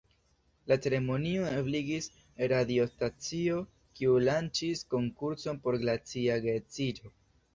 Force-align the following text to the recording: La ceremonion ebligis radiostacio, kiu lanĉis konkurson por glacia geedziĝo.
La 0.69 0.75
ceremonion 0.83 1.49
ebligis 1.57 2.07
radiostacio, 2.53 3.59
kiu 3.99 4.17
lanĉis 4.29 4.83
konkurson 4.95 5.63
por 5.67 5.79
glacia 5.87 6.39
geedziĝo. 6.47 7.13